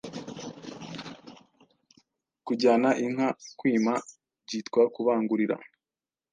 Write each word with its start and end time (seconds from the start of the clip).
Kujyana 2.45 2.89
inka 3.05 3.27
kwima 3.59 3.93
byitwa 4.45 4.81
Kubangurira 4.93 5.55